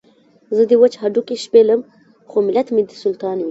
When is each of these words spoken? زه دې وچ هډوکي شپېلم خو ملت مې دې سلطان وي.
زه 0.55 0.63
دې 0.69 0.75
وچ 0.81 0.93
هډوکي 1.01 1.35
شپېلم 1.43 1.81
خو 2.29 2.37
ملت 2.47 2.67
مې 2.75 2.83
دې 2.89 2.95
سلطان 3.03 3.37
وي. 3.41 3.49